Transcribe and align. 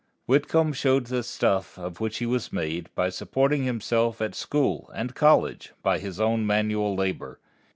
Whitcomb 0.25 0.73
showed 0.73 1.05
the 1.05 1.21
stuff 1.21 1.77
of 1.77 1.99
which 1.99 2.17
he 2.17 2.25
was 2.25 2.51
made 2.51 2.89
by 2.95 3.09
supporting 3.09 3.65
himself 3.65 4.19
at 4.19 4.33
school 4.33 4.89
and 4.95 5.13
college 5.13 5.73
by 5.83 5.99
his 5.99 6.19
own 6.19 6.43
manual 6.43 6.95
labor. 6.95 7.39